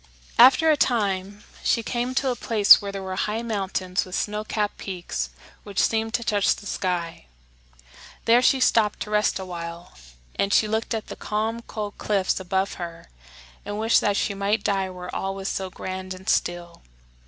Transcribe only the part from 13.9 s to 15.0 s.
that she might die